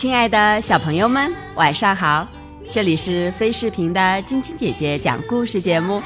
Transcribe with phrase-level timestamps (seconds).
[0.00, 2.26] 亲爱的小朋友们，晚上好！
[2.72, 6.00] 这里是飞视频的晶晶姐姐讲故事节目，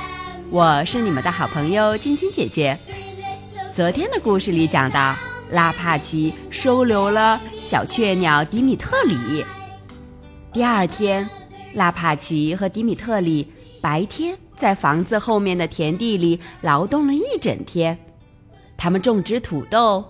[0.50, 2.76] 我是你们的好朋友晶晶姐姐。
[3.72, 5.14] 昨天的故事里讲到，
[5.52, 9.44] 拉帕奇收留了小雀鸟迪米特里。
[10.52, 11.30] 第二天，
[11.74, 13.48] 拉帕奇和迪米特里
[13.80, 17.96] 白天在房子后面的田地里劳动了一整天，
[18.76, 20.04] 他们种植土豆。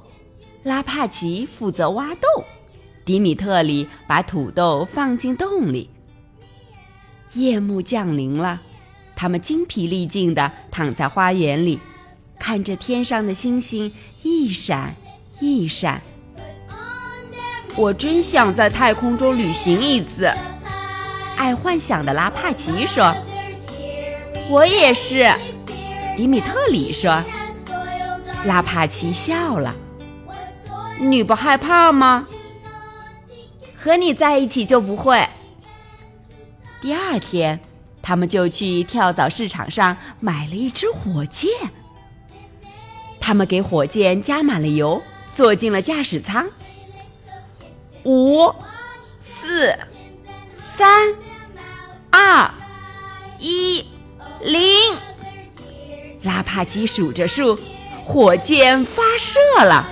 [0.63, 2.45] 拉帕奇负责挖洞，
[3.05, 5.91] 迪米特里把土豆放进洞里。
[7.35, 8.61] 夜幕降临了，
[9.17, 11.81] 他们精疲力尽地躺在花园里，
[12.39, 14.95] 看着天上的星星一闪
[15.41, 16.01] 一闪。
[17.77, 20.33] 我真想在太空中旅行一次，
[21.37, 23.13] 爱幻想的拉帕奇说。
[24.49, 25.29] 我也是，
[26.17, 27.23] 迪米特里说。
[28.45, 29.75] 拉帕奇笑了。
[31.01, 32.29] 你不害怕吗？
[33.85, 35.29] 和你在一起就不会。
[36.81, 37.61] 第二天，
[38.01, 41.51] 他们就去跳蚤市场上买了一支火箭。
[43.21, 45.03] 他们给火箭加满了油，
[45.35, 46.49] 坐进了驾驶舱。
[48.05, 48.55] 五、
[49.21, 49.79] 四、
[50.57, 51.15] 三、
[52.11, 52.51] 二、
[53.39, 53.85] 一、
[54.41, 54.63] 零，
[56.23, 57.59] 拉帕奇数着数，
[58.03, 59.91] 火箭发射了。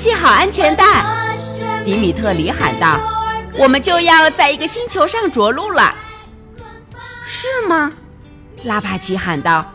[0.00, 0.84] 系好安全带，
[1.84, 3.00] 迪米特里喊道
[3.58, 5.92] ：“我们就要在一个星球上着陆了。
[7.26, 7.90] ”是吗？
[8.62, 9.68] 拉帕奇喊道：“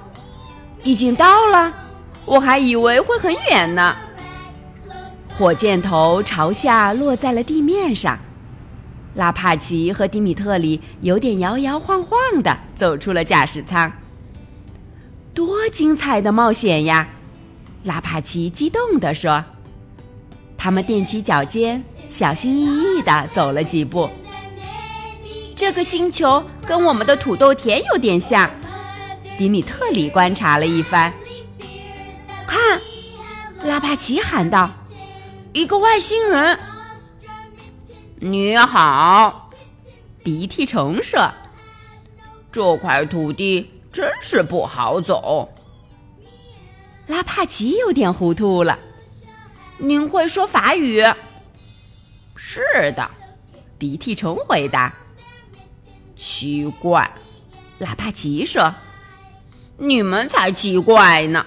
[0.84, 1.74] 已经到了，
[2.26, 3.94] 我还以为会很远呢。
[5.38, 8.18] ”火箭头朝下落在了地面上，
[9.16, 13.92] 拉帕奇和迪米特里有点摇摇晃晃的走出了驾驶舱。
[15.34, 17.10] 多精彩的冒险呀！
[17.84, 19.44] 拉帕奇激动地说。
[20.60, 24.10] 他们踮起脚尖，小心翼翼地走了几步。
[25.56, 28.50] 这个星球跟我们的土豆田有点像，
[29.38, 31.12] 迪米特里观察了一番。
[32.46, 32.80] 看，
[33.64, 34.70] 拉帕奇喊道
[35.54, 36.58] ：“一个外星人！”
[38.20, 39.52] 你好，
[40.24, 41.32] 鼻涕虫说
[42.52, 45.50] ：“这块土地真是不好走。”
[47.08, 48.78] 拉帕奇有点糊涂了。
[49.78, 51.04] 您会说法语？
[52.38, 52.62] 是
[52.96, 53.10] 的，
[53.78, 54.94] 鼻涕虫回答。
[56.16, 57.12] 奇怪，
[57.80, 58.74] 拉帕奇说
[59.78, 61.46] ：“你们才奇怪呢！”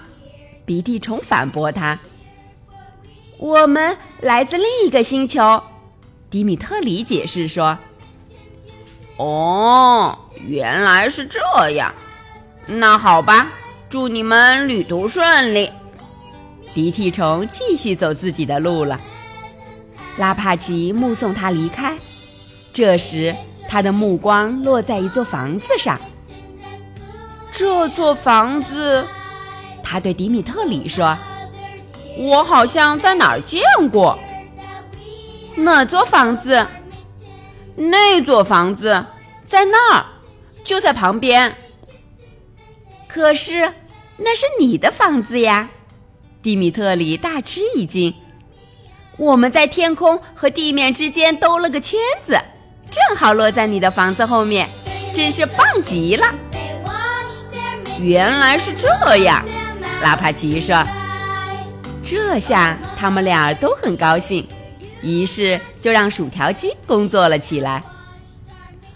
[0.67, 1.99] 鼻涕虫反驳他
[3.39, 5.62] ：“我们来自另一个星球。”
[6.31, 7.77] 迪米特里解释说
[9.17, 11.93] ：“哦，原来是这样。
[12.67, 13.51] 那好吧，
[13.89, 15.71] 祝你们旅途顺利。”
[16.72, 19.01] 鼻涕虫继续走自己的路了，
[20.21, 21.97] 拉帕奇目送他离开。
[22.75, 23.35] 这时，
[23.69, 25.99] 他的目光落在一座房子上。
[27.51, 29.05] 这座房子，
[29.83, 31.17] 他对迪米特里说
[32.19, 34.19] ：“我好像在哪儿见过。”
[35.57, 36.67] 哪座房子？
[37.77, 39.07] 那座房子
[39.47, 40.05] 在那儿，
[40.63, 41.57] 就在旁边。
[43.09, 43.73] 可是，
[44.19, 45.71] 那是你的房子呀。
[46.43, 48.15] 迪米特里大吃一惊，
[49.21, 52.41] 我们在天空和地面之间兜了个圈子，
[52.91, 54.67] 正好落在你的房子后面，
[55.15, 56.27] 真是棒极了。
[57.99, 59.45] 原来是这样，
[60.03, 60.83] 拉帕奇说。
[62.03, 64.49] 这下他们俩都很高兴，
[65.03, 67.84] 于是就让薯条机工作了起来。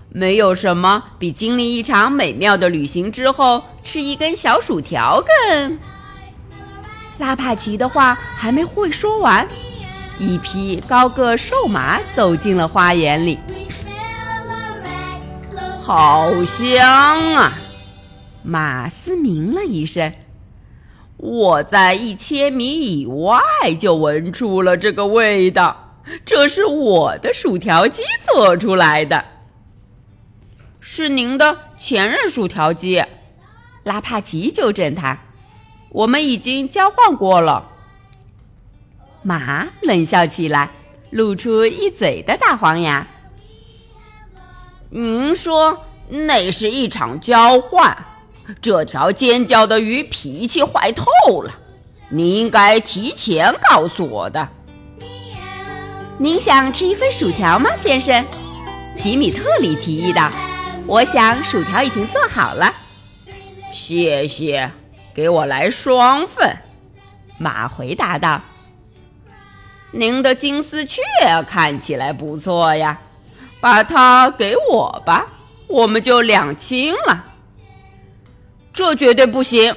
[0.09, 5.79] 没有什么比经历一场美妙的旅行之后吃一根小薯条更……
[7.19, 9.47] 拉帕奇的话还没会说完，
[10.19, 13.38] 一匹高个瘦马走进了花园里。
[15.81, 16.81] 好香
[17.34, 17.52] 啊！
[18.43, 20.12] 马嘶鸣了一声。
[21.16, 23.40] 我在一千米以外
[23.78, 29.25] 就闻出了这个味道，这是我的薯条机做出来的。
[30.81, 33.02] 是您的前任薯条机，
[33.82, 35.19] 拉帕奇纠正他。
[35.90, 37.70] 我们已经交换过了。
[39.25, 40.71] 马冷笑起来，
[41.11, 43.06] 露出一嘴的大黄牙。
[44.91, 47.97] 您说那是一场交换？
[48.61, 51.06] 这条尖叫的鱼脾气坏透
[51.43, 51.50] 了，
[52.11, 54.47] 你应该提前告诉我的。
[56.19, 58.25] 您想吃一份薯条吗，先生？
[59.03, 60.31] 迪米特里提议道。
[60.87, 62.70] 我想薯条已经做好了。
[63.73, 64.70] 谢谢。
[65.15, 66.56] 给我来双份，
[67.38, 68.43] 马回答道
[69.96, 71.00] ：“您的金丝雀
[71.49, 72.99] 看起来不错呀，
[73.61, 75.29] 把它给我吧，
[75.69, 77.25] 我们就两清了。”
[78.75, 79.76] 这绝对不行！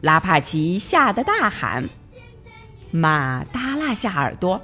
[0.00, 1.86] 拉帕奇吓得大喊。
[2.90, 4.58] 马耷拉下耳朵，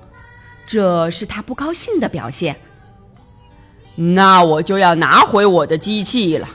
[0.67, 2.57] 这是他不高兴的表现。
[3.95, 6.49] 那我就要拿回我的机器了，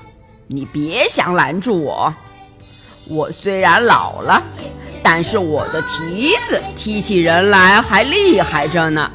[0.48, 2.12] 你别想拦住我。
[3.08, 4.42] 我虽然老了，
[5.04, 9.12] 但是我的蹄子踢起人来还厉害着呢。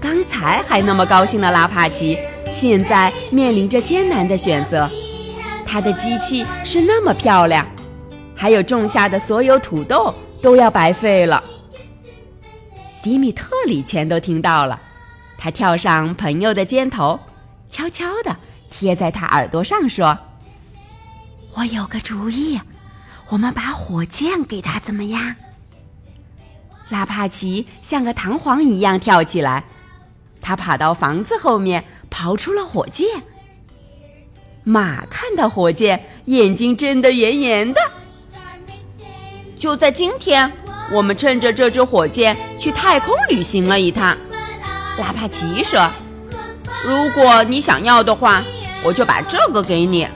[0.00, 2.18] 刚才还那么高兴的拉帕奇，
[2.52, 4.90] 现在面临着艰难的选择。
[5.64, 7.64] 他的机器是那么漂亮，
[8.34, 10.12] 还有种下的所有土豆。
[10.42, 11.42] 都要白费了。
[13.02, 14.78] 迪米特里全都听到了，
[15.36, 17.18] 他跳上朋友的肩头，
[17.68, 18.36] 悄悄地
[18.70, 20.16] 贴在他耳朵上说
[21.56, 22.60] ：“我有个主意，
[23.28, 25.34] 我们把火箭给他怎么样？”
[26.88, 29.64] 拉帕奇像个弹簧一样跳起来，
[30.40, 33.08] 他跑到房子后面，刨出了火箭。
[34.62, 37.80] 马看到火箭，眼睛睁得圆圆的。
[39.58, 40.52] 就在今天，
[40.92, 44.16] 我们趁着这支火箭去太空旅行了一趟。
[44.98, 45.90] 拉帕奇说
[46.86, 48.42] ：“如果你想要的话，
[48.84, 50.06] 我就把这个给你，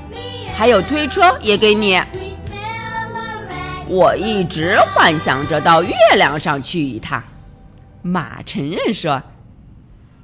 [0.54, 2.00] 还有推车也给你。
[3.90, 7.22] 我一直幻想着到月亮上去一趟。”
[8.02, 9.20] 马承认说：“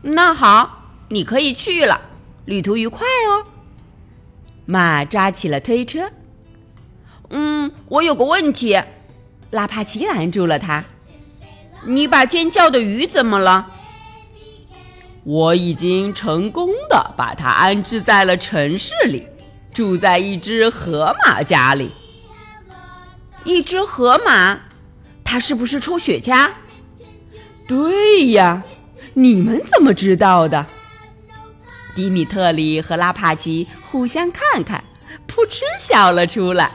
[0.01, 2.01] 那好，你可以去了，
[2.45, 3.45] 旅途愉快哦。”
[4.65, 6.11] 马抓起了推车。
[7.31, 8.81] 嗯，我有个问题。
[9.51, 10.85] 拉帕奇拦住了他
[11.87, 13.67] ：“你把尖叫的鱼怎么了？”
[15.25, 19.27] 我已经成功的把它安置在了城市里，
[19.75, 21.91] 住在一只河马家里。
[23.47, 24.59] 一只河马，
[25.23, 26.51] 它是不是抽雪茄？
[27.69, 28.65] 对呀，
[29.15, 30.67] 你们怎么知道的？
[31.95, 34.83] 迪米特里和拉帕奇互相看看，
[35.29, 36.71] 噗嗤笑了出来。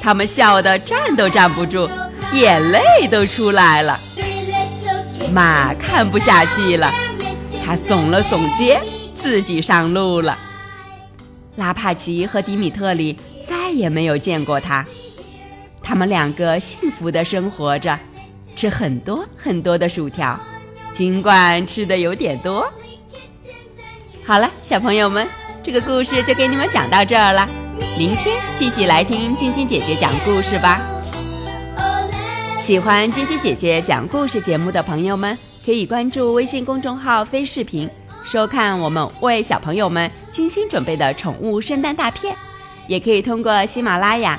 [0.00, 1.88] 他们笑得站都站不住，
[2.32, 3.98] 眼泪都出来了。
[5.32, 6.90] 马看不下去了，
[7.64, 8.82] 他耸了耸肩，
[9.14, 10.36] 自己上路了。
[11.54, 13.16] 拉帕奇和迪米特里
[13.46, 14.84] 再也没有见过他。
[15.82, 17.98] 他们两个幸福的生活着，
[18.54, 20.38] 吃很多很多的薯条，
[20.94, 22.70] 尽管吃的有点多。
[24.24, 25.26] 好了，小朋友们，
[25.62, 27.48] 这个故事就给你们讲到这儿了。
[27.98, 30.80] 明天继续来听晶晶姐姐讲故事吧。
[32.62, 37.90] 喜欢晶晶姐姐讲故事节目的朋友们，可以关注微信公众号“飞视频”，
[38.24, 42.36] 收看我们为小朋友们精心准备的宠物圣诞大片。
[42.86, 44.38] 也可以通过喜马拉雅